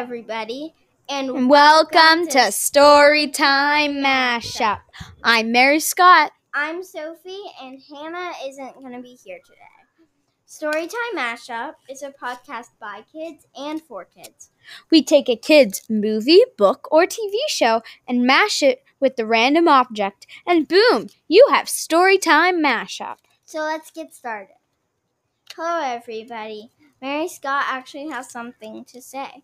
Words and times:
everybody, 0.00 0.72
and 1.10 1.28
And 1.28 1.50
welcome 1.50 2.26
to 2.28 2.38
Storytime 2.48 4.02
Mashup. 4.02 4.80
I'm 5.22 5.52
Mary 5.52 5.78
Scott. 5.78 6.32
I'm 6.54 6.82
Sophie, 6.82 7.42
and 7.60 7.78
Hannah 7.82 8.32
isn't 8.46 8.76
going 8.76 8.92
to 8.92 9.02
be 9.02 9.18
here 9.22 9.40
today. 9.44 9.58
Storytime 10.48 11.14
Mashup 11.14 11.74
is 11.90 12.02
a 12.02 12.12
podcast 12.12 12.68
by 12.80 13.04
kids 13.12 13.46
and 13.54 13.82
for 13.82 14.06
kids. 14.06 14.48
We 14.90 15.02
take 15.02 15.28
a 15.28 15.36
kid's 15.36 15.82
movie, 15.90 16.44
book, 16.56 16.88
or 16.90 17.04
TV 17.04 17.36
show 17.48 17.82
and 18.08 18.22
mash 18.22 18.62
it 18.62 18.82
with 19.00 19.16
the 19.16 19.26
random 19.26 19.68
object, 19.68 20.26
and 20.46 20.66
boom, 20.66 21.08
you 21.28 21.46
have 21.50 21.66
Storytime 21.66 22.64
Mashup. 22.64 23.16
So 23.44 23.58
let's 23.58 23.90
get 23.90 24.14
started. 24.14 24.56
Hello, 25.54 25.82
everybody. 25.84 26.70
Mary 27.02 27.28
Scott 27.28 27.66
actually 27.68 28.08
has 28.08 28.30
something 28.30 28.86
to 28.86 29.02
say. 29.02 29.42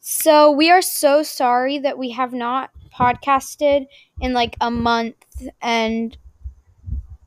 So, 0.00 0.50
we 0.50 0.70
are 0.70 0.82
so 0.82 1.22
sorry 1.22 1.78
that 1.78 1.98
we 1.98 2.10
have 2.10 2.32
not 2.32 2.70
podcasted 2.94 3.86
in 4.20 4.32
like 4.32 4.56
a 4.60 4.70
month 4.70 5.16
and 5.60 6.16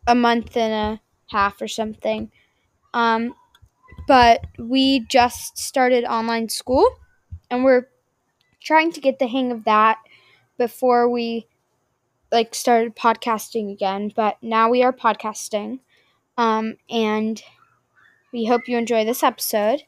a 0.07 0.15
month 0.15 0.57
and 0.57 0.73
a 0.73 1.01
half 1.35 1.61
or 1.61 1.67
something. 1.67 2.31
Um, 2.93 3.35
but 4.07 4.45
we 4.59 5.01
just 5.01 5.57
started 5.57 6.05
online 6.05 6.49
school 6.49 6.89
and 7.51 7.63
we're 7.63 7.89
trying 8.63 8.91
to 8.93 9.01
get 9.01 9.19
the 9.19 9.27
hang 9.27 9.51
of 9.51 9.65
that 9.65 9.99
before 10.57 11.09
we 11.09 11.47
like 12.31 12.55
started 12.55 12.95
podcasting 12.95 13.71
again. 13.71 14.11
But 14.15 14.37
now 14.41 14.69
we 14.69 14.83
are 14.83 14.93
podcasting. 14.93 15.79
Um, 16.37 16.77
and 16.89 17.41
we 18.33 18.45
hope 18.45 18.67
you 18.67 18.77
enjoy 18.77 19.05
this 19.05 19.23
episode. 19.23 19.83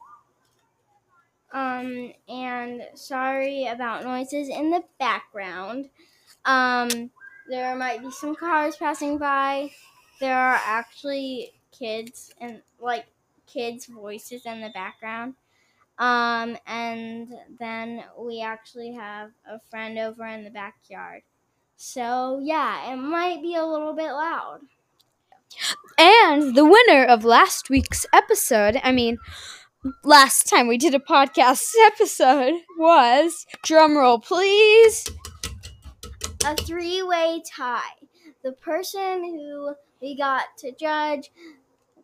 Um, 1.55 2.11
and 2.27 2.81
sorry 2.95 3.67
about 3.67 4.03
noises 4.03 4.49
in 4.49 4.71
the 4.71 4.83
background. 4.99 5.89
Um, 6.43 7.11
there 7.47 7.73
might 7.77 8.01
be 8.01 8.11
some 8.11 8.35
cars 8.35 8.75
passing 8.75 9.17
by. 9.17 9.71
There 10.19 10.37
are 10.37 10.59
actually 10.65 11.53
kids 11.71 12.33
and 12.41 12.61
like 12.81 13.05
kids' 13.47 13.85
voices 13.85 14.45
in 14.45 14.59
the 14.59 14.69
background. 14.69 15.35
Um, 15.97 16.57
and 16.67 17.33
then 17.57 18.03
we 18.19 18.41
actually 18.41 18.93
have 18.93 19.31
a 19.49 19.59
friend 19.69 19.97
over 19.97 20.25
in 20.27 20.43
the 20.43 20.49
backyard. 20.49 21.21
So 21.77 22.41
yeah, 22.43 22.91
it 22.91 22.97
might 22.97 23.41
be 23.41 23.55
a 23.55 23.65
little 23.65 23.93
bit 23.93 24.11
loud. 24.11 24.59
And 25.97 26.53
the 26.55 26.65
winner 26.65 27.05
of 27.05 27.23
last 27.23 27.69
week's 27.69 28.05
episode, 28.11 28.81
I 28.83 28.91
mean, 28.91 29.19
last 30.03 30.43
time 30.49 30.67
we 30.67 30.77
did 30.77 30.95
a 30.95 30.99
podcast 30.99 31.71
episode 31.85 32.53
was 32.77 33.45
drumroll 33.65 34.23
please. 34.23 35.07
a 36.45 36.55
three 36.55 37.03
way 37.03 37.41
tie. 37.55 37.81
The 38.43 38.51
person 38.53 39.23
who 39.23 39.73
we 40.01 40.17
got 40.17 40.43
to 40.59 40.71
judge 40.73 41.31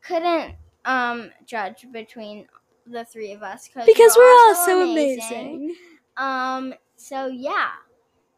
couldn't 0.01 0.55
um 0.85 1.29
judge 1.45 1.85
between 1.91 2.47
the 2.87 3.05
three 3.05 3.31
of 3.33 3.43
us 3.43 3.69
Because 3.73 4.15
we're 4.17 4.23
all 4.47 4.55
so 4.55 4.65
so 4.65 4.91
amazing. 4.91 5.75
Um 6.17 6.73
so 6.95 7.27
yeah. 7.27 7.69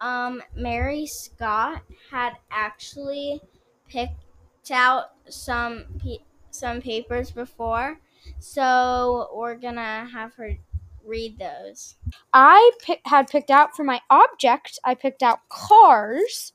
Um 0.01 0.41
Mary 0.55 1.05
Scott 1.05 1.81
had 2.11 2.33
actually 2.51 3.41
picked 3.87 4.71
out 4.71 5.11
some 5.29 5.85
pe- 5.99 6.23
some 6.51 6.81
papers 6.81 7.31
before. 7.31 7.99
So 8.39 9.29
we're 9.33 9.55
going 9.55 9.75
to 9.75 10.07
have 10.11 10.33
her 10.35 10.57
read 11.05 11.37
those. 11.39 11.95
I 12.33 12.71
pick, 12.81 13.01
had 13.05 13.27
picked 13.27 13.51
out 13.51 13.75
for 13.75 13.83
my 13.83 14.01
object, 14.09 14.79
I 14.83 14.95
picked 14.95 15.21
out 15.23 15.39
cars. 15.49 16.53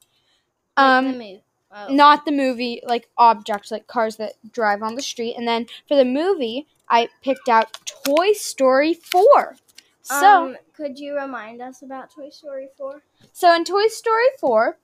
Like 0.77 0.87
Um 1.05 1.19
the. 1.19 1.41
Oh. 1.71 1.93
not 1.93 2.25
the 2.25 2.33
movie 2.33 2.81
like 2.87 3.11
objects 3.19 3.71
like 3.71 3.87
cars 3.89 4.17
that 4.17 4.33
drive 4.53 4.83
on 4.83 4.95
the 4.95 5.03
street 5.03 5.35
and 5.37 5.47
then 5.47 5.67
for 5.87 5.97
the 5.97 6.05
movie 6.05 6.67
I 6.89 7.11
picked 7.23 7.47
out 7.51 7.77
Toy 7.85 8.33
Story 8.33 8.95
4. 8.95 9.57
So 10.01 10.17
um, 10.47 10.57
could 10.75 10.99
you 10.99 11.15
remind 11.15 11.61
us 11.61 11.83
about 11.83 12.11
Toy 12.11 12.31
Story 12.31 12.69
4? 12.79 13.03
so 13.35 13.55
in 13.55 13.65
Toy 13.65 13.89
Story 13.89 14.29
4 14.41 14.79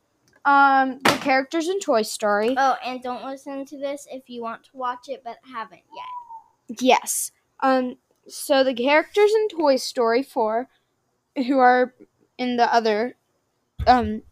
um 0.45 0.99
the 1.05 1.19
characters 1.23 1.69
in 1.69 1.81
Toy 1.81 2.03
Story 2.03 2.55
Oh, 2.59 2.77
and 2.85 3.03
don't 3.03 3.25
listen 3.25 3.65
to 3.65 3.79
this 3.79 4.07
if 4.11 4.29
you 4.29 4.43
want 4.43 4.65
to 4.65 4.71
watch 4.75 5.09
it 5.09 5.23
but 5.25 5.39
haven't 5.55 5.81
yet. 5.97 6.05
Yes. 6.69 7.33
Um. 7.61 7.97
So 8.27 8.65
the 8.65 8.75
characters 8.75 9.33
in 9.35 9.49
Toy 9.49 9.77
Story 9.77 10.23
four, 10.23 10.69
who 11.37 11.59
are 11.59 11.95
in 12.39 12.57
the 12.57 12.73
other, 12.73 13.17
um, 13.87 14.23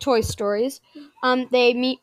Toy 0.00 0.20
Stories, 0.22 0.80
um, 1.22 1.48
they 1.52 1.74
meet, 1.74 2.00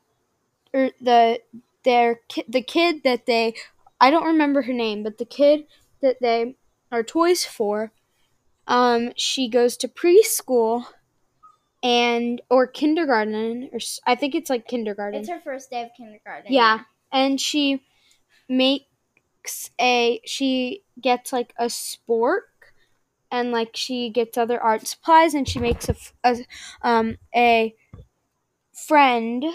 or 0.73 0.91
the 1.01 1.41
their 1.83 2.21
ki- 2.29 2.45
the 2.47 2.61
kid 2.61 3.03
that 3.03 3.25
they, 3.25 3.55
I 4.01 4.11
don't 4.11 4.25
remember 4.25 4.63
her 4.63 4.73
name, 4.73 5.03
but 5.03 5.17
the 5.17 5.25
kid 5.25 5.65
that 6.01 6.17
they 6.21 6.55
are 6.91 7.03
toys 7.03 7.45
for, 7.45 7.91
um, 8.67 9.11
she 9.17 9.49
goes 9.49 9.77
to 9.77 9.87
preschool, 9.87 10.85
and 11.83 12.41
or 12.49 12.67
kindergarten, 12.67 13.69
or 13.71 13.77
s- 13.77 13.99
I 14.07 14.15
think 14.15 14.35
it's 14.35 14.49
like 14.49 14.67
kindergarten. 14.67 15.21
It's 15.21 15.29
her 15.29 15.39
first 15.39 15.69
day 15.69 15.83
of 15.83 15.89
kindergarten. 15.95 16.51
Yeah, 16.51 16.81
and 17.11 17.39
she 17.39 17.83
makes 19.45 19.69
a 19.79 20.19
she 20.25 20.81
gets 20.99 21.31
like 21.31 21.53
a 21.57 21.65
spork 21.65 22.41
and 23.31 23.51
like 23.51 23.75
she 23.75 24.09
gets 24.09 24.37
other 24.37 24.59
art 24.59 24.87
supplies 24.87 25.33
and 25.33 25.47
she 25.47 25.59
makes 25.59 25.87
a, 25.89 25.95
a 26.23 26.45
um 26.81 27.17
a 27.35 27.75
friend 28.73 29.45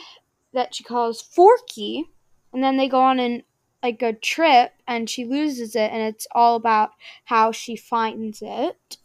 that 0.53 0.75
she 0.75 0.85
calls 0.85 1.21
Forky 1.21 2.05
and 2.53 2.63
then 2.63 2.77
they 2.77 2.89
go 2.89 3.01
on 3.01 3.19
an 3.19 3.43
like 3.83 4.03
a 4.03 4.13
trip 4.13 4.73
and 4.87 5.11
she 5.11 5.25
loses 5.25 5.75
it 5.75 5.91
and 5.91 6.03
it's 6.03 6.27
all 6.33 6.55
about 6.55 6.91
how 7.25 7.51
she 7.51 7.77
finds 7.77 8.43
it. 8.43 8.99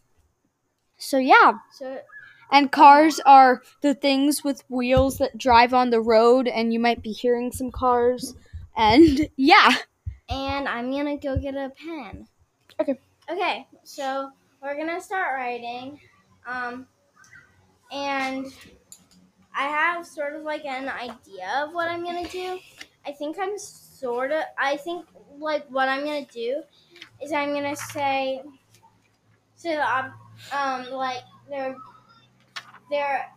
So 0.98 1.18
yeah, 1.18 1.54
So 1.72 2.00
and 2.50 2.70
cars 2.70 3.20
are 3.26 3.62
the 3.82 3.94
things 3.94 4.44
with 4.44 4.62
wheels 4.68 5.18
that 5.18 5.38
drive 5.38 5.74
on 5.74 5.90
the 5.90 6.00
road, 6.00 6.48
and 6.48 6.72
you 6.72 6.78
might 6.78 7.02
be 7.02 7.12
hearing 7.12 7.52
some 7.52 7.70
cars. 7.70 8.34
And 8.76 9.28
yeah, 9.36 9.76
and 10.28 10.68
I'm 10.68 10.90
gonna 10.90 11.16
go 11.16 11.36
get 11.36 11.54
a 11.54 11.70
pen. 11.70 12.26
Okay. 12.80 12.98
Okay, 13.30 13.66
so 13.84 14.30
we're 14.62 14.76
gonna 14.76 15.00
start 15.00 15.34
writing. 15.34 16.00
Um 16.46 16.86
and 17.90 18.46
I 19.56 19.64
have 19.64 20.06
sort 20.06 20.34
of 20.34 20.42
like 20.42 20.64
an 20.64 20.88
idea 20.88 21.64
of 21.64 21.72
what 21.72 21.88
I'm 21.88 22.04
gonna 22.04 22.28
do. 22.28 22.58
I 23.06 23.12
think 23.12 23.36
I'm 23.40 23.58
sort 23.58 24.32
of 24.32 24.42
I 24.58 24.76
think 24.76 25.06
like 25.38 25.66
what 25.70 25.88
I'm 25.88 26.04
gonna 26.04 26.26
do 26.26 26.62
is 27.22 27.32
I'm 27.32 27.52
gonna 27.54 27.76
say 27.76 28.42
so 29.54 29.70
the 29.70 30.56
um 30.56 30.90
like 30.92 31.22
there 31.48 31.76
there 32.90 33.32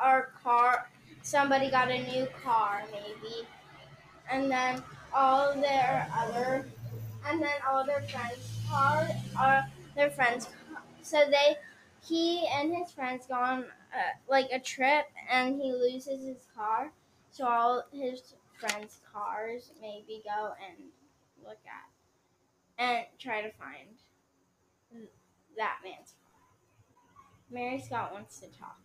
are 0.00 0.30
car 0.42 0.90
somebody 1.22 1.70
got 1.70 1.90
a 1.90 2.02
new 2.12 2.26
car 2.44 2.84
maybe 2.92 3.46
and 4.30 4.50
then 4.50 4.82
all 5.14 5.54
their 5.54 6.08
other 6.14 6.66
and 7.28 7.42
then 7.42 7.54
all 7.68 7.84
their 7.84 8.02
friends 8.02 8.60
car 8.68 9.08
are 9.38 9.66
their 9.94 10.10
friends. 10.10 10.48
So 11.02 11.24
they 11.30 11.56
he 12.04 12.46
and 12.48 12.74
his 12.74 12.92
friends 12.92 13.26
go 13.26 13.34
on 13.34 13.64
uh, 13.94 14.12
like 14.28 14.48
a 14.52 14.60
trip 14.60 15.06
and 15.30 15.60
he 15.60 15.72
loses 15.72 16.24
his 16.24 16.46
car. 16.54 16.92
So 17.30 17.46
all 17.46 17.84
his 17.92 18.34
friends 18.58 19.00
cars 19.12 19.70
maybe 19.80 20.22
go 20.24 20.52
and 20.66 20.88
look 21.44 21.58
at 21.66 22.82
and 22.82 23.06
try 23.18 23.42
to 23.42 23.50
find 23.52 23.88
that 25.56 25.78
man's 25.82 26.14
car. 26.22 26.40
Mary 27.50 27.80
scott 27.80 28.12
wants 28.12 28.38
to 28.40 28.46
talk 28.58 28.78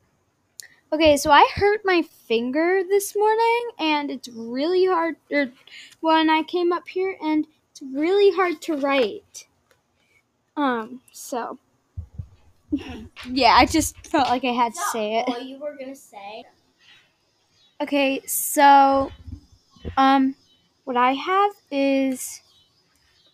okay. 0.91 1.17
So 1.17 1.31
I 1.31 1.47
hurt 1.55 1.81
my 1.83 2.01
finger 2.01 2.81
this 2.87 3.15
morning, 3.15 3.69
and 3.79 4.11
it's 4.11 4.29
really 4.29 4.85
hard. 4.85 5.15
Or 5.31 5.51
when 5.99 6.29
I 6.29 6.43
came 6.43 6.71
up 6.71 6.87
here, 6.87 7.17
and 7.21 7.47
it's 7.71 7.81
really 7.81 8.31
hard 8.31 8.61
to 8.63 8.77
write. 8.77 9.47
Um. 10.55 11.01
So 11.11 11.57
yeah, 13.29 13.55
I 13.57 13.65
just 13.65 13.95
felt 14.07 14.27
like 14.29 14.43
I 14.45 14.53
had 14.53 14.73
to 14.73 14.81
say 14.91 15.19
it. 15.19 15.27
all 15.27 15.39
you 15.39 15.59
were 15.59 15.75
gonna 15.79 15.95
say 15.95 16.43
Okay, 17.79 18.21
so 18.27 19.11
um 19.97 20.35
what 20.83 20.97
I 20.97 21.13
have 21.13 21.51
is 21.71 22.41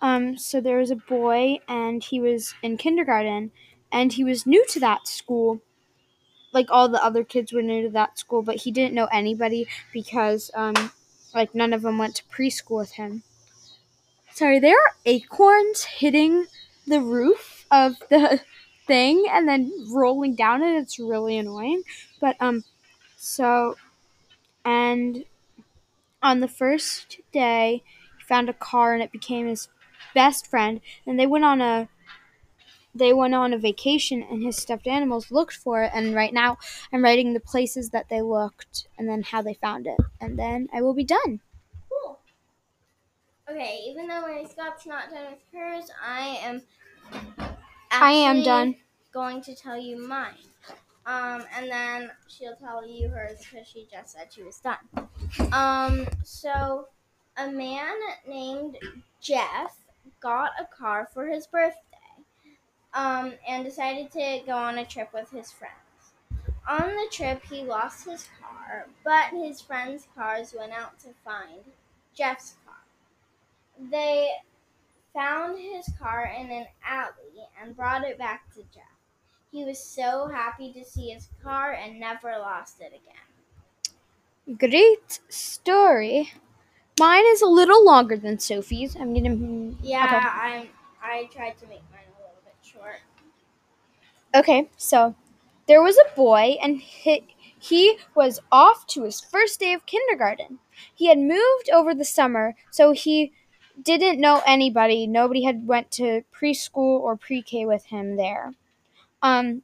um 0.02 0.38
so 0.38 0.62
there 0.62 0.78
was 0.78 0.92
a 0.92 0.96
boy 0.96 1.60
and 1.68 2.04
he 2.04 2.20
was 2.20 2.56
in 2.64 2.78
kindergarten 2.78 3.52
and 3.92 4.14
he 4.14 4.24
was 4.24 4.46
new 4.46 4.66
to 4.70 4.80
that 4.80 5.08
school. 5.08 5.62
Like 6.54 6.68
all 6.70 6.90
the 6.90 7.04
other 7.04 7.24
kids 7.24 7.52
were 7.54 7.62
new 7.62 7.84
to 7.84 7.90
that 7.90 8.18
school, 8.18 8.42
but 8.42 8.58
he 8.58 8.72
didn't 8.72 8.96
know 8.96 9.08
anybody 9.12 9.68
because 9.94 10.52
um 10.56 10.92
like 11.34 11.54
none 11.54 11.74
of 11.74 11.82
them 11.82 11.98
went 11.98 12.16
to 12.16 12.24
preschool 12.26 12.80
with 12.80 12.94
him. 12.94 13.24
Sorry, 14.32 14.60
there 14.60 14.76
are 14.76 14.96
acorns 15.06 15.84
hitting 15.84 16.46
the 16.86 17.02
roof 17.02 17.66
of 17.72 17.96
the 18.10 18.42
thing 18.88 19.26
and 19.30 19.48
then 19.48 19.72
rolling 19.92 20.36
down 20.36 20.62
it. 20.64 20.76
It's 20.78 21.00
really 21.00 21.38
annoying. 21.38 21.84
But 22.22 22.38
um, 22.40 22.64
so 23.18 23.76
and 24.64 25.26
on 26.22 26.40
the 26.40 26.48
first 26.48 27.20
day, 27.32 27.84
he 28.18 28.24
found 28.26 28.50
a 28.50 28.54
car 28.54 28.94
and 28.94 29.04
it 29.04 29.12
became 29.12 29.48
his 29.48 29.70
best 30.14 30.48
friend. 30.48 30.82
And 31.06 31.20
they 31.20 31.28
went 31.28 31.46
on 31.46 31.62
a 31.62 31.90
they 32.96 33.14
went 33.14 33.36
on 33.36 33.54
a 33.54 33.58
vacation 33.58 34.24
and 34.24 34.44
his 34.44 34.58
stuffed 34.58 34.88
animals 34.88 35.32
looked 35.32 35.56
for 35.56 35.84
it 35.84 35.92
and 35.94 36.16
right 36.16 36.34
now 36.34 36.58
I'm 36.92 37.04
writing 37.04 37.34
the 37.34 37.40
places 37.40 37.92
that 37.92 38.10
they 38.10 38.22
looked 38.22 38.88
and 38.98 39.08
then 39.08 39.22
how 39.24 39.42
they 39.42 39.54
found 39.54 39.88
it 39.88 39.98
and 40.20 40.38
then 40.38 40.68
I 40.74 40.82
will 40.82 40.94
be 40.94 41.04
done. 41.04 41.42
Cool. 41.90 42.20
Okay, 43.50 43.80
even 43.88 44.08
though 44.08 44.22
Mary 44.22 44.46
Scott's 44.46 44.86
not 44.86 45.10
done 45.10 45.32
with 45.32 45.40
hers, 45.54 45.90
I 46.06 46.40
am. 46.44 46.62
I 47.92 48.12
am 48.12 48.44
done. 48.44 48.76
Going 49.14 49.42
to 49.44 49.56
tell 49.56 49.78
you 49.78 50.06
mine, 50.06 50.34
um, 51.06 51.46
and 51.56 51.72
then 51.72 52.12
she'll 52.28 52.58
tell 52.58 52.86
you 52.86 53.08
hers 53.08 53.40
because 53.40 53.66
she 53.68 53.88
just 53.90 54.12
said 54.14 54.28
she 54.32 54.44
was 54.44 54.60
done. 54.60 55.08
Um, 55.54 56.06
so 56.24 56.88
a 57.38 57.50
man 57.50 57.96
named 58.28 58.78
Jeff 59.22 59.78
got 60.20 60.52
a 60.60 60.66
car 60.66 61.08
for 61.14 61.28
his 61.28 61.48
birthday, 61.48 61.80
um, 62.98 63.34
and 63.48 63.64
decided 63.64 64.12
to 64.12 64.42
go 64.46 64.54
on 64.54 64.80
a 64.80 64.86
trip 64.86 65.14
with 65.14 65.30
his 65.30 65.52
friends. 65.52 65.74
On 66.68 66.88
the 66.90 67.08
trip, 67.12 67.44
he 67.46 67.62
lost 67.62 68.06
his 68.06 68.28
car, 68.42 68.88
but 69.06 69.30
his 69.30 69.62
friends' 69.62 70.08
cars 70.16 70.54
went 70.58 70.74
out 70.74 71.00
to 71.00 71.10
find 71.24 71.62
Jeff's 72.14 72.56
car. 72.66 72.76
They 73.92 74.30
found 75.14 75.60
his 75.60 75.90
car 76.00 76.26
in 76.38 76.50
an 76.50 76.66
alley 76.84 77.46
and 77.62 77.76
brought 77.78 78.04
it 78.04 78.18
back 78.18 78.54
to 78.56 78.62
Jeff. 78.74 78.84
He 79.52 79.64
was 79.64 79.80
so 79.80 80.28
happy 80.28 80.74
to 80.74 80.84
see 80.84 81.10
his 81.12 81.30
car 81.42 81.72
and 81.74 82.00
never 82.00 82.32
lost 82.32 82.82
it 82.82 82.92
again. 84.48 84.58
Great 84.58 85.20
story. 85.30 86.34
Mine 87.00 87.26
is 87.28 87.42
a 87.42 87.48
little 87.48 87.86
longer 87.86 88.18
than 88.18 88.40
Sophie's. 88.40 88.96
I'm 88.96 89.14
gonna. 89.14 89.76
Yeah, 89.82 90.06
Okay. 90.06 90.16
I'm. 90.16 90.70
I 91.02 91.30
tried 91.32 91.58
to 91.60 91.68
make 91.68 91.84
mine 91.92 92.08
a 92.18 92.22
little 92.22 92.42
bit 92.44 92.56
short. 92.62 93.00
Okay, 94.38 94.70
so 94.78 95.16
there 95.68 95.82
was 95.82 95.98
a 95.98 96.16
boy, 96.16 96.58
and 96.62 96.80
he, 96.80 97.26
he 97.60 97.98
was 98.14 98.40
off 98.52 98.86
to 98.86 99.04
his 99.04 99.20
first 99.20 99.60
day 99.60 99.74
of 99.74 99.88
kindergarten. 99.88 100.60
He 100.94 101.08
had 101.08 101.18
moved 101.18 101.72
over 101.74 101.96
the 101.96 102.06
summer, 102.06 102.54
so 102.70 102.92
he 102.92 103.34
didn't 103.82 104.22
know 104.22 104.44
anybody. 104.46 105.08
Nobody 105.08 105.44
had 105.44 105.66
went 105.66 105.90
to 105.94 106.22
preschool 106.32 107.00
or 107.00 107.18
pre-K 107.18 107.66
with 107.66 107.86
him 107.86 108.16
there. 108.16 108.54
Um, 109.24 109.64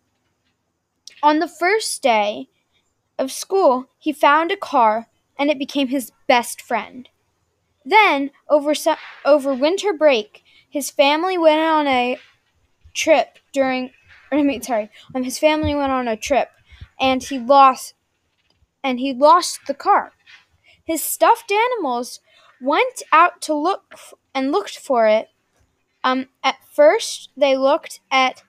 on 1.22 1.38
the 1.38 1.48
first 1.48 2.02
day 2.02 2.48
of 3.20 3.32
school, 3.32 3.90
he 4.00 4.12
found 4.12 4.52
a 4.52 4.58
car, 4.58 5.08
and 5.38 5.52
it 5.52 5.60
became 5.60 5.90
his 5.90 6.12
best 6.28 6.60
friend. 6.60 7.10
Then, 7.86 8.32
over 8.50 8.74
su- 8.74 8.96
over 9.24 9.54
winter 9.54 9.94
break, 9.94 10.44
his 10.68 10.90
family 10.90 11.38
went 11.38 11.62
on 11.62 11.86
a 11.86 12.18
trip 12.96 13.38
during 13.52 13.92
I 14.34 14.44
mean, 14.44 14.62
sorry, 14.62 14.90
um, 15.14 15.24
his 15.24 15.40
family 15.40 15.76
went 15.76 15.92
on 15.92 16.08
a 16.08 16.18
trip, 16.18 16.50
and 17.00 17.22
he 17.24 17.40
lost, 17.40 17.94
and 18.84 19.00
he 19.00 19.14
lost 19.14 19.62
the 19.68 19.74
car. 19.74 20.14
His 20.86 21.04
stuffed 21.04 21.52
animals 21.52 22.20
went 22.62 23.04
out 23.12 23.42
to 23.44 23.54
look 23.54 23.84
f- 23.94 24.14
and 24.34 24.52
looked 24.52 24.78
for 24.78 25.08
it. 25.08 25.30
Um, 26.04 26.30
at 26.44 26.58
first, 26.72 27.30
they 27.38 27.58
looked 27.58 28.00
at, 28.12 28.44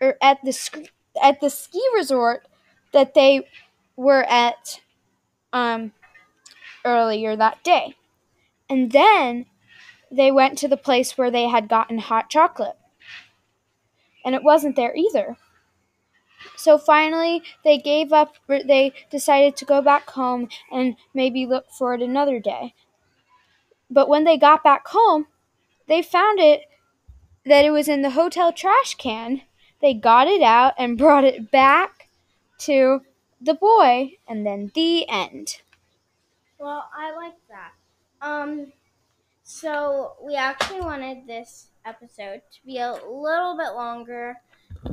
or 0.00 0.16
at 0.22 0.38
the 0.44 0.52
sk- 0.52 0.92
at 1.22 1.40
the 1.40 1.50
ski 1.50 1.82
resort 1.94 2.46
that 2.92 3.14
they 3.14 3.48
were 3.96 4.24
at, 4.24 4.80
um, 5.52 5.92
earlier 6.84 7.36
that 7.36 7.62
day, 7.64 7.96
and 8.68 8.92
then 8.92 9.46
they 10.10 10.32
went 10.32 10.58
to 10.58 10.68
the 10.68 10.76
place 10.76 11.18
where 11.18 11.30
they 11.30 11.48
had 11.48 11.68
gotten 11.68 11.98
hot 11.98 12.30
chocolate 12.30 12.76
and 14.24 14.34
it 14.34 14.42
wasn't 14.42 14.76
there 14.76 14.94
either. 14.94 15.36
So 16.56 16.78
finally, 16.78 17.42
they 17.64 17.78
gave 17.78 18.12
up, 18.12 18.36
they 18.48 18.92
decided 19.10 19.56
to 19.56 19.64
go 19.64 19.82
back 19.82 20.08
home 20.10 20.48
and 20.70 20.96
maybe 21.12 21.46
look 21.46 21.70
for 21.70 21.94
it 21.94 22.02
another 22.02 22.38
day. 22.38 22.74
But 23.90 24.08
when 24.08 24.24
they 24.24 24.38
got 24.38 24.64
back 24.64 24.86
home, 24.88 25.26
they 25.86 26.02
found 26.02 26.38
it 26.38 26.62
that 27.44 27.64
it 27.64 27.70
was 27.70 27.88
in 27.88 28.02
the 28.02 28.10
hotel 28.10 28.52
trash 28.52 28.94
can. 28.94 29.42
They 29.80 29.94
got 29.94 30.28
it 30.28 30.42
out 30.42 30.74
and 30.78 30.98
brought 30.98 31.24
it 31.24 31.50
back 31.50 32.08
to 32.60 33.00
the 33.40 33.54
boy, 33.54 34.12
and 34.28 34.44
then 34.44 34.70
the 34.74 35.08
end. 35.08 35.62
Well, 36.58 36.90
I 36.94 37.16
like 37.16 37.36
that. 37.48 37.72
Um, 38.20 38.72
so 39.50 40.12
we 40.24 40.36
actually 40.36 40.80
wanted 40.80 41.26
this 41.26 41.70
episode 41.84 42.40
to 42.52 42.64
be 42.64 42.78
a 42.78 42.92
little 42.92 43.56
bit 43.56 43.74
longer 43.74 44.36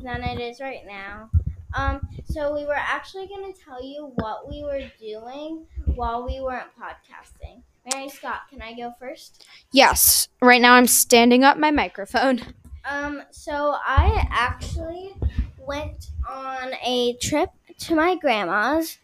than 0.02 0.24
it 0.24 0.40
is 0.40 0.60
right 0.60 0.82
now. 0.86 1.30
Um, 1.76 2.02
so 2.26 2.56
we 2.56 2.66
were 2.66 2.74
actually 2.74 3.28
going 3.28 3.54
to 3.54 3.60
tell 3.60 3.84
you 3.84 4.12
what 4.16 4.50
we 4.50 4.64
were 4.64 4.82
doing 5.00 5.68
while 5.94 6.26
we 6.26 6.42
weren't 6.42 6.70
podcasting. 6.76 7.62
Mary 7.94 8.10
Scott, 8.10 8.42
can 8.50 8.64
I 8.64 8.74
go 8.74 8.94
first? 9.00 9.46
Yes, 9.72 10.28
right 10.42 10.62
now 10.62 10.74
I'm 10.74 10.88
standing 10.88 11.44
up 11.44 11.58
my 11.58 11.70
microphone. 11.70 12.42
Um, 12.84 13.22
so 13.30 13.76
I 13.86 14.28
actually 14.32 15.14
went 15.60 16.08
on 16.28 16.74
a 16.84 17.16
trip 17.22 17.52
to 17.82 17.96
my 17.96 18.16
grandma's 18.16 18.98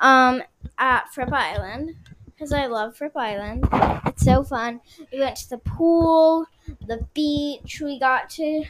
um, 0.00 0.42
at 0.78 1.12
Fripp 1.12 1.32
Island 1.32 1.96
because 2.42 2.52
I 2.52 2.66
love 2.66 2.96
Fripp 2.96 3.16
Island. 3.16 3.68
It's 4.04 4.24
so 4.24 4.42
fun. 4.42 4.80
We 5.12 5.20
went 5.20 5.36
to 5.36 5.50
the 5.50 5.58
pool, 5.58 6.44
the 6.88 7.06
beach. 7.14 7.80
We 7.80 8.00
got 8.00 8.30
to 8.30 8.64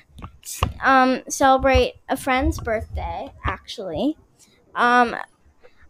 um, 0.85 1.23
celebrate 1.27 1.95
a 2.11 2.19
friend's 2.19 2.61
birthday, 2.61 3.33
actually. 3.47 4.19
Um, 4.75 5.17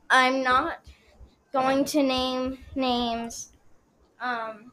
I'm 0.08 0.44
not 0.44 0.78
going 1.52 1.84
to 1.86 2.04
name 2.04 2.58
names 2.76 3.50
um, 4.20 4.70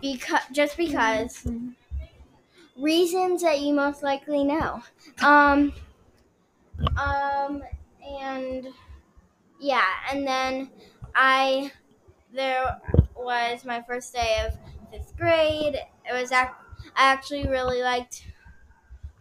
because 0.00 0.42
just 0.52 0.76
because 0.76 1.44
reasons 2.76 3.42
that 3.42 3.58
you 3.58 3.74
most 3.74 4.04
likely 4.04 4.44
know. 4.44 4.80
Um, 5.24 5.72
um, 6.96 7.64
and 8.08 8.68
yeah, 9.58 9.82
and 10.08 10.24
then 10.24 10.70
I 11.14 11.72
there 12.32 12.80
was 13.16 13.64
my 13.64 13.82
first 13.82 14.12
day 14.12 14.46
of 14.46 14.54
fifth 14.90 15.16
grade. 15.16 15.76
It 15.76 16.12
was 16.12 16.32
ac- 16.32 16.50
I 16.96 17.12
actually 17.12 17.48
really 17.48 17.82
liked. 17.82 18.26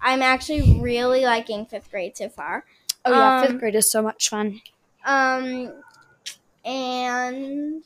I'm 0.01 0.21
actually 0.21 0.81
really 0.81 1.25
liking 1.25 1.65
fifth 1.65 1.91
grade 1.91 2.17
so 2.17 2.29
far. 2.29 2.65
Oh 3.05 3.11
yeah, 3.11 3.31
Um, 3.31 3.31
fifth 3.31 3.57
grade 3.57 3.75
is 3.75 3.91
so 3.91 4.01
much 4.01 4.29
fun. 4.29 4.61
Um, 5.05 5.81
and 6.65 7.83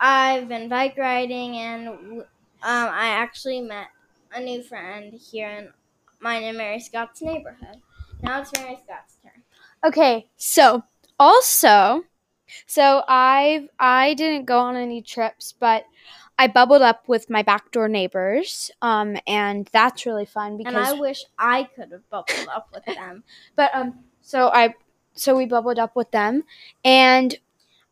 I've 0.00 0.48
been 0.48 0.68
bike 0.68 0.96
riding, 0.98 1.56
and 1.56 1.88
um, 1.88 2.26
I 2.62 3.08
actually 3.08 3.60
met 3.62 3.88
a 4.32 4.40
new 4.40 4.62
friend 4.62 5.14
here 5.14 5.50
in 5.50 5.72
mine 6.20 6.44
and 6.44 6.58
Mary 6.58 6.80
Scott's 6.80 7.22
neighborhood. 7.22 7.82
Now 8.22 8.42
it's 8.42 8.52
Mary 8.54 8.78
Scott's 8.84 9.18
turn. 9.22 9.44
Okay, 9.84 10.28
so 10.36 10.82
also, 11.18 12.04
so 12.66 13.02
I 13.08 13.68
I 13.78 14.14
didn't 14.14 14.46
go 14.46 14.58
on 14.58 14.76
any 14.76 15.02
trips, 15.02 15.52
but 15.58 15.84
I 16.38 16.46
bubbled 16.48 16.82
up 16.82 17.08
with 17.08 17.28
my 17.30 17.42
backdoor 17.42 17.88
neighbors, 17.88 18.70
um, 18.80 19.16
and 19.26 19.68
that's 19.72 20.06
really 20.06 20.26
fun 20.26 20.56
because. 20.56 20.74
And 20.74 20.84
I 20.84 20.92
wish 20.94 21.24
I 21.38 21.64
could 21.64 21.92
have 21.92 22.08
bubbled 22.10 22.48
up 22.48 22.68
with 22.72 22.84
them. 22.96 23.22
but 23.56 23.74
um, 23.74 24.00
so 24.20 24.48
I 24.48 24.74
so 25.14 25.36
we 25.36 25.46
bubbled 25.46 25.78
up 25.78 25.94
with 25.94 26.10
them, 26.10 26.44
and 26.84 27.36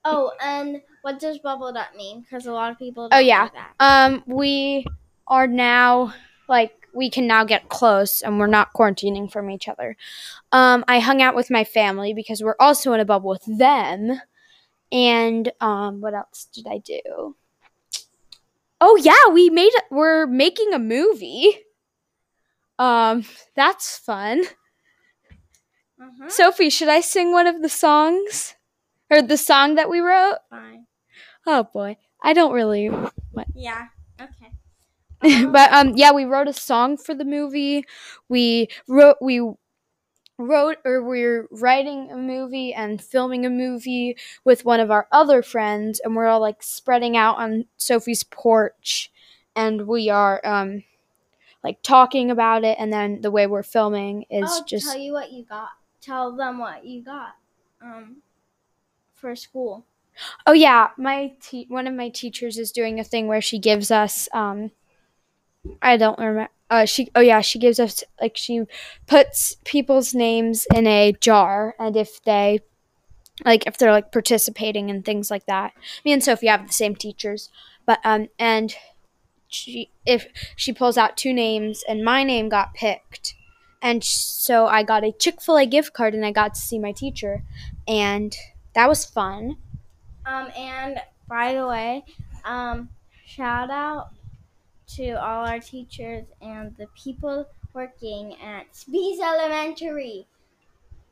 Oh, 0.04 0.32
and 0.42 0.80
what 1.02 1.18
does 1.20 1.38
bubbled 1.38 1.76
up 1.76 1.94
mean? 1.94 2.22
Because 2.22 2.46
a 2.46 2.52
lot 2.52 2.72
of 2.72 2.78
people 2.78 3.08
don't 3.08 3.18
Oh, 3.18 3.20
yeah. 3.20 3.48
um, 3.78 4.22
we 4.26 4.86
are 5.26 5.46
now 5.46 6.14
like 6.48 6.72
we 6.92 7.08
can 7.10 7.26
now 7.26 7.44
get 7.44 7.68
close, 7.68 8.22
and 8.22 8.38
we're 8.40 8.46
not 8.46 8.72
quarantining 8.72 9.30
from 9.30 9.50
each 9.50 9.68
other. 9.68 9.96
Um, 10.50 10.84
I 10.88 10.98
hung 10.98 11.22
out 11.22 11.36
with 11.36 11.50
my 11.50 11.62
family 11.64 12.12
because 12.14 12.42
we're 12.42 12.56
also 12.58 12.92
in 12.94 13.00
a 13.00 13.04
bubble 13.04 13.30
with 13.30 13.44
them, 13.46 14.20
and 14.92 15.52
um, 15.60 16.00
what 16.00 16.14
else 16.14 16.46
did 16.52 16.66
I 16.68 16.78
do? 16.78 17.36
Oh 18.80 18.96
yeah, 18.96 19.32
we 19.32 19.50
made 19.50 19.72
we're 19.90 20.26
making 20.26 20.72
a 20.72 20.78
movie. 20.78 21.58
Um, 22.78 23.24
that's 23.54 23.98
fun. 23.98 24.44
Uh-huh. 26.00 26.30
Sophie, 26.30 26.70
should 26.70 26.88
I 26.88 27.00
sing 27.02 27.30
one 27.30 27.46
of 27.46 27.60
the 27.60 27.68
songs? 27.68 28.54
Or 29.10 29.20
the 29.20 29.36
song 29.36 29.74
that 29.74 29.90
we 29.90 30.00
wrote? 30.00 30.36
Fine. 30.48 30.86
Oh 31.46 31.64
boy. 31.64 31.96
I 32.22 32.32
don't 32.32 32.52
really 32.52 32.90
Yeah. 33.54 33.88
Okay. 34.20 35.44
but 35.46 35.72
um 35.72 35.92
yeah, 35.96 36.12
we 36.12 36.24
wrote 36.24 36.48
a 36.48 36.52
song 36.52 36.96
for 36.96 37.14
the 37.14 37.24
movie. 37.24 37.84
We 38.28 38.68
wrote 38.88 39.16
we 39.20 39.40
wrote 40.40 40.78
or 40.84 41.02
we're 41.02 41.46
writing 41.50 42.10
a 42.10 42.16
movie 42.16 42.72
and 42.74 43.02
filming 43.02 43.46
a 43.46 43.50
movie 43.50 44.16
with 44.44 44.64
one 44.64 44.80
of 44.80 44.90
our 44.90 45.08
other 45.12 45.42
friends 45.42 46.00
and 46.04 46.16
we're 46.16 46.26
all 46.26 46.40
like 46.40 46.62
spreading 46.62 47.16
out 47.16 47.38
on 47.38 47.66
Sophie's 47.76 48.24
porch 48.24 49.12
and 49.56 49.86
we 49.86 50.10
are 50.10 50.40
um 50.46 50.84
like 51.64 51.82
talking 51.82 52.30
about 52.30 52.64
it 52.64 52.76
and 52.78 52.92
then 52.92 53.20
the 53.20 53.30
way 53.30 53.46
we're 53.46 53.62
filming 53.62 54.24
is 54.30 54.50
I'll 54.50 54.64
just 54.64 54.86
tell 54.86 54.98
you 54.98 55.12
what 55.12 55.32
you 55.32 55.44
got. 55.44 55.70
Tell 56.00 56.32
them 56.36 56.58
what 56.58 56.84
you 56.84 57.02
got. 57.02 57.36
Um, 57.82 58.18
for 59.14 59.36
school. 59.36 59.86
Oh 60.46 60.52
yeah, 60.52 60.90
my 60.98 61.34
te- 61.40 61.66
one 61.68 61.86
of 61.86 61.94
my 61.94 62.08
teachers 62.10 62.58
is 62.58 62.72
doing 62.72 63.00
a 63.00 63.04
thing 63.04 63.28
where 63.28 63.42
she 63.42 63.58
gives 63.58 63.90
us 63.90 64.28
um 64.32 64.72
I 65.82 65.96
don't 65.96 66.18
remember 66.18 66.48
uh 66.70 66.84
she 66.84 67.10
oh 67.14 67.20
yeah, 67.20 67.40
she 67.40 67.58
gives 67.58 67.78
us 67.78 68.04
like 68.20 68.36
she 68.36 68.62
puts 69.06 69.56
people's 69.64 70.14
names 70.14 70.66
in 70.74 70.86
a 70.86 71.12
jar 71.20 71.74
and 71.78 71.96
if 71.96 72.22
they 72.24 72.60
like 73.44 73.66
if 73.66 73.78
they're 73.78 73.92
like 73.92 74.12
participating 74.12 74.90
and 74.90 75.04
things 75.04 75.30
like 75.30 75.46
that. 75.46 75.72
Me 76.04 76.12
and 76.12 76.22
Sophie 76.22 76.46
have 76.46 76.66
the 76.66 76.72
same 76.72 76.94
teachers, 76.94 77.50
but 77.86 77.98
um 78.04 78.28
and 78.38 78.74
she 79.48 79.90
if 80.06 80.28
she 80.56 80.72
pulls 80.72 80.96
out 80.96 81.16
two 81.16 81.32
names 81.32 81.82
and 81.88 82.04
my 82.04 82.22
name 82.22 82.48
got 82.48 82.72
picked 82.74 83.34
and 83.82 84.04
so 84.04 84.66
I 84.66 84.82
got 84.82 85.04
a 85.04 85.12
Chick-fil-A 85.12 85.66
gift 85.66 85.94
card 85.94 86.14
and 86.14 86.24
I 86.24 86.32
got 86.32 86.54
to 86.54 86.60
see 86.60 86.78
my 86.78 86.92
teacher 86.92 87.42
and 87.88 88.36
that 88.74 88.88
was 88.88 89.04
fun. 89.04 89.56
Um, 90.26 90.48
and 90.56 91.00
by 91.28 91.54
the 91.54 91.66
way, 91.66 92.04
um, 92.44 92.90
shout 93.24 93.70
out 93.70 94.10
to 94.96 95.12
all 95.12 95.46
our 95.46 95.60
teachers 95.60 96.24
and 96.40 96.76
the 96.76 96.86
people 96.96 97.46
working 97.72 98.34
at 98.42 98.72
Speas 98.72 99.18
Elementary. 99.20 100.26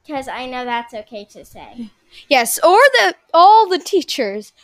Because 0.06 0.26
I 0.28 0.47
know 0.47 0.64
that's 0.64 0.94
okay 0.94 1.25
to 1.26 1.44
say. 1.44 1.90
Yes, 2.30 2.58
or 2.64 2.78
the 2.94 3.14
all 3.35 3.68
the 3.68 3.78
teachers 3.78 4.54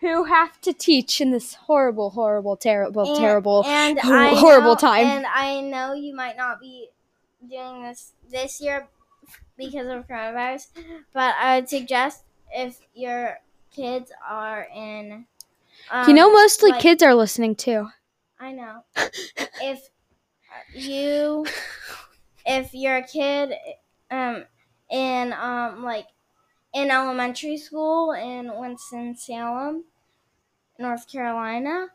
who 0.00 0.24
have 0.24 0.60
to 0.62 0.72
teach 0.72 1.20
in 1.20 1.30
this 1.30 1.54
horrible, 1.54 2.10
horrible, 2.10 2.56
terrible, 2.56 3.06
And- 3.06 3.16
terrible. 3.20 3.62
and 3.64 4.00
I 4.02 4.34
horrible 4.34 4.70
know- 4.70 4.74
time. 4.74 5.06
And 5.06 5.24
I 5.26 5.60
know 5.60 5.92
you 5.94 6.16
might 6.16 6.36
not 6.36 6.58
be 6.60 6.88
doing 7.48 7.84
this 7.84 8.12
this 8.28 8.60
year 8.60 8.88
because 9.56 9.86
of 9.86 10.08
coronavirus, 10.08 10.66
but 11.12 11.36
I 11.38 11.60
would 11.60 11.68
suggest 11.68 12.24
if 12.52 12.80
your 12.92 13.38
kids 13.72 14.10
are 14.28 14.66
in. 14.74 15.26
Um, 15.92 16.08
you 16.08 16.14
know, 16.14 16.32
mostly 16.32 16.72
like- 16.72 16.80
kids 16.80 17.04
are 17.04 17.14
listening 17.14 17.54
too. 17.54 17.86
I 18.40 18.52
know. 18.52 18.84
if 19.62 19.80
you, 20.74 21.46
if 22.46 22.70
you're 22.74 22.96
a 22.96 23.06
kid, 23.06 23.54
um, 24.10 24.44
in 24.90 25.32
um 25.34 25.84
like 25.84 26.06
in 26.74 26.90
elementary 26.90 27.56
school 27.56 28.12
in 28.12 28.50
Winston 28.58 29.14
Salem, 29.16 29.84
North 30.78 31.10
Carolina, 31.10 31.88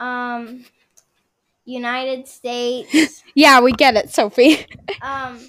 um, 0.00 0.64
United 1.64 2.28
States, 2.28 3.22
Yeah, 3.34 3.60
we 3.60 3.72
get 3.72 3.96
it, 3.96 4.10
Sophie. 4.10 4.66
um, 5.02 5.48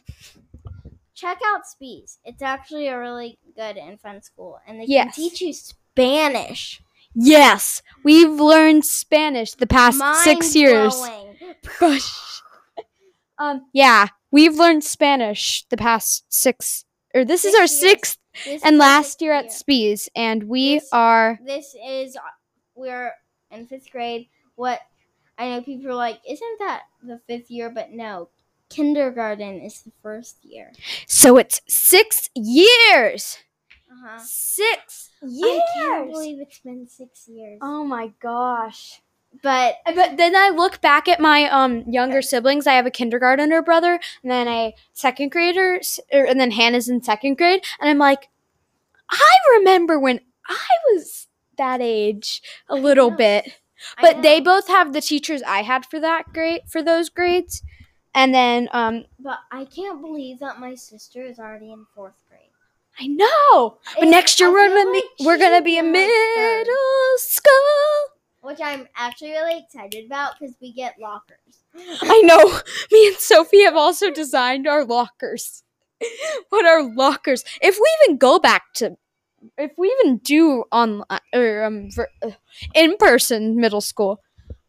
check 1.14 1.40
out 1.46 1.62
Speas. 1.64 2.18
It's 2.24 2.42
actually 2.42 2.88
a 2.88 3.00
really 3.00 3.38
good 3.56 3.78
and 3.78 4.00
fun 4.00 4.22
school, 4.22 4.60
and 4.68 4.80
they 4.80 4.86
Yes. 4.86 5.16
can 5.16 5.24
teach 5.30 5.42
you 5.42 5.54
Spanish. 5.54 6.82
Yes, 7.16 7.82
we've 8.04 8.30
learned 8.40 8.86
Spanish 8.86 9.54
the 9.54 9.68
past 9.68 10.02
six 10.24 10.56
years. 10.56 10.96
Um, 13.38 13.66
yeah, 13.74 14.08
we've 14.32 14.56
learned 14.56 14.84
Spanish 14.84 15.66
the 15.70 15.76
past 15.76 16.24
six. 16.30 16.86
Or 17.14 17.26
this 17.26 17.44
is 17.44 17.54
our 17.54 17.62
years. 17.62 17.80
sixth 17.80 18.18
This 18.46 18.64
and 18.64 18.78
last 18.78 19.08
sixth 19.08 19.22
year 19.22 19.34
at 19.34 19.48
Speas, 19.48 20.08
and 20.16 20.44
we 20.44 20.76
This- 20.76 20.90
are. 20.94 21.40
this 21.46 21.76
is 21.86 22.18
we're 22.76 23.12
in 23.52 23.68
fifth 23.68 23.92
grade. 23.92 24.30
What 24.56 24.80
I 25.38 25.50
know 25.50 25.62
people 25.62 25.90
are 25.92 25.96
like, 25.96 26.22
isn't 26.28 26.60
that 26.60 26.84
the 27.04 27.20
fifth 27.28 27.52
year? 27.52 27.70
But 27.70 27.92
no, 27.92 28.30
kindergarten 28.70 29.60
is 29.62 29.82
the 29.82 29.92
first 30.02 30.38
year. 30.44 30.72
So 31.08 31.38
it's 31.38 31.60
six 31.68 32.30
years. 32.36 33.38
Uh-huh. 34.04 34.20
Six 34.20 35.10
I 35.24 35.62
can't 35.74 36.12
believe 36.12 36.42
it's 36.42 36.60
been 36.60 36.88
six 36.88 37.28
years. 37.28 37.60
oh 37.62 37.84
my 37.86 38.12
gosh. 38.20 39.02
but 39.42 39.76
But 39.86 40.18
then 40.18 40.36
I 40.36 40.50
look 40.50 40.82
back 40.82 41.08
at 41.08 41.20
my 41.20 41.46
um 41.50 41.84
younger 41.88 42.22
siblings. 42.22 42.68
I 42.68 42.74
have 42.74 42.86
a 42.86 42.92
kindergartner 42.92 43.62
brother, 43.62 44.00
and 44.22 44.32
then 44.32 44.48
a 44.48 44.76
second 44.94 45.32
grader, 45.32 45.80
er, 46.14 46.26
and 46.26 46.40
then 46.40 46.52
Hannah's 46.52 46.90
in 46.90 47.02
second 47.04 47.38
grade. 47.38 47.64
And 47.80 47.90
I'm 47.90 47.98
like, 47.98 48.30
I 49.10 49.34
remember 49.58 50.00
when 50.00 50.20
I 50.48 50.68
was 50.92 51.28
that 51.58 51.80
age 51.82 52.42
a 52.70 52.76
little 52.76 53.12
bit. 53.12 53.60
But 54.02 54.22
they 54.24 54.42
both 54.42 54.68
have 54.68 54.94
the 54.94 55.02
teachers 55.02 55.44
I 55.44 55.62
had 55.62 55.86
for 55.86 56.00
that 56.00 56.34
grade 56.34 56.62
for 56.68 56.82
those 56.82 57.10
grades. 57.10 57.62
And 58.14 58.34
then 58.34 58.70
um 58.72 59.06
But 59.20 59.40
I 59.52 59.66
can't 59.66 60.02
believe 60.02 60.40
that 60.40 60.60
my 60.60 60.76
sister 60.76 61.24
is 61.24 61.40
already 61.40 61.72
in 61.72 61.86
fourth 61.94 62.16
grade. 62.25 62.25
I 63.00 63.08
know. 63.08 63.78
But 63.94 64.04
And 64.04 64.12
next 64.12 64.40
year 64.40 64.50
I 64.50 64.52
we're 64.52 64.68
gonna 64.70 64.92
be 64.92 64.98
like 64.98 65.28
we're 65.28 65.38
gonna 65.38 65.62
be 65.62 65.78
in 65.78 65.92
middle 65.92 67.18
school. 67.18 67.52
which 68.42 68.60
I'm 68.62 68.88
actually 68.96 69.32
really 69.32 69.58
excited 69.60 70.06
about 70.06 70.34
because 70.40 70.56
we 70.62 70.72
get 70.72 70.96
lockers. 71.00 71.64
I 72.02 72.22
know. 72.22 72.60
Me 72.92 73.08
and 73.08 73.18
Sophie 73.18 73.64
have 73.64 73.76
also 73.76 74.12
designed 74.12 74.68
our 74.68 74.86
lockers. 74.86 75.64
what 76.50 76.66
are 76.66 76.84
lockers? 76.84 77.44
If 77.62 77.78
we 77.78 77.90
even 78.04 78.18
go 78.18 78.40
back 78.40 78.74
to, 78.76 78.98
if 79.58 79.72
we 79.78 79.94
even 80.02 80.18
do 80.18 80.64
online 80.72 81.06
or 81.34 81.64
um 81.64 81.90
uh, 82.24 82.32
in 82.74 82.98
person 82.98 83.58
middle 83.60 83.82
school, 83.82 84.22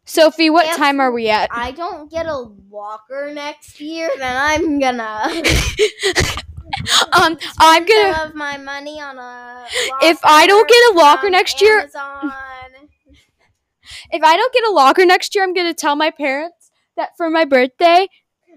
Sophie, 0.05 0.49
what 0.49 0.67
If 0.67 0.77
time 0.77 0.99
are 1.01 1.11
we 1.11 1.29
at? 1.29 1.49
I 1.51 1.71
don't 1.71 2.09
get 2.09 2.25
a 2.27 2.37
locker 2.71 3.31
next 3.33 3.81
year, 3.81 4.09
then 4.17 4.37
I'm 4.37 4.79
gonna. 4.79 5.29
um, 7.13 7.37
I'm 7.59 7.85
gonna. 7.85 8.23
of 8.25 8.35
my 8.35 8.57
money 8.57 8.99
on 9.01 9.17
a. 9.17 9.65
If 10.01 10.19
I 10.23 10.47
don't 10.47 10.67
get 10.67 10.93
a 10.93 10.97
locker 10.97 11.29
next 11.29 11.61
year- 11.61 11.87
If 14.11 14.21
I 14.21 14.35
don't 14.35 14.53
get 14.53 14.65
a 14.65 14.71
locker 14.71 15.05
next 15.05 15.33
year, 15.33 15.43
I'm 15.45 15.53
gonna 15.53 15.73
tell 15.73 15.95
my 15.95 16.11
parents 16.11 16.71
that 16.97 17.15
for 17.15 17.29
my 17.29 17.45
birthday, 17.45 18.07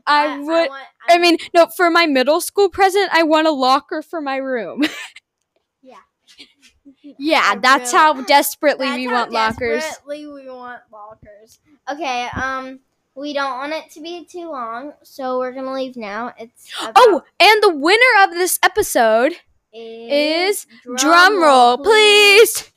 I, 0.07 0.39
would. 0.39 0.47
want- 0.71 0.83
I 1.09 1.19
mean, 1.19 1.37
no, 1.55 1.67
for 1.77 1.89
my 1.91 2.07
middle 2.07 2.41
school 2.41 2.69
present, 2.69 3.11
I 3.13 3.23
want 3.23 3.47
a 3.47 3.53
locker 3.53 4.03
for 4.03 4.21
my 4.21 4.37
room. 4.37 4.83
Yeah. 5.83 5.97
yeah, 7.19 7.43
I 7.53 7.57
that's 7.57 7.93
how 7.93 8.23
desperately 8.23 8.87
That's 8.87 8.99
we 8.99 9.05
how 9.07 9.13
want 9.13 9.33
lockers. 9.33 9.83
desperately 9.83 10.27
we 10.27 10.49
want 10.51 10.83
lockers. 10.93 11.59
Okay, 11.91 12.29
um, 12.35 12.81
we 13.15 13.33
don't 13.33 13.59
want 13.59 13.73
it 13.73 13.91
to 13.93 14.01
be 14.01 14.25
too 14.25 14.51
long, 14.51 14.93
so 15.03 15.39
we're 15.39 15.53
gonna 15.53 15.73
leave 15.75 15.97
now. 15.97 16.33
It's 16.39 16.71
Oh, 16.97 17.23
and 17.39 17.63
the 17.63 17.75
winner 17.75 18.25
of 18.25 18.31
this 18.33 18.59
episode 18.63 19.33
is, 19.73 20.65
is 20.65 20.67
drum 20.97 21.43
roll, 21.43 21.79
please. 21.79 22.71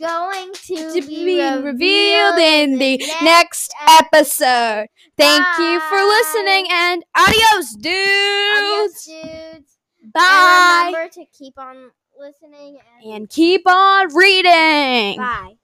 Going 0.00 0.52
to, 0.52 0.76
To 0.94 1.00
be, 1.06 1.24
be 1.24 1.40
revealed, 1.40 1.64
revealed 1.64 2.38
in 2.38 2.78
the 2.78 2.98
next 3.22 3.72
episode. 3.88 4.86
Thank 5.16 5.46
you 5.58 5.80
for 5.80 6.02
listening 6.02 6.66
and 6.72 7.04
adios, 7.14 7.76
Adios, 7.76 7.76
dudes. 7.76 9.04
dudes. 9.04 9.78
Bye. 10.12 10.82
And 10.88 10.94
remember 10.96 11.12
to 11.14 11.24
keep 11.26 11.56
on 11.56 11.90
listening 12.18 12.78
and 13.04 13.14
And 13.14 13.28
keep 13.30 13.62
on 13.66 14.12
reading. 14.14 15.18
bye. 15.18 15.54